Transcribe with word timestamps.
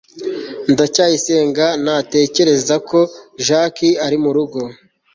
ndacyayisenga 0.71 1.65
ntatekereza 1.83 2.75
ko 2.89 2.99
jaki 3.45 3.89
ari 4.05 4.17
murugo 4.23 4.59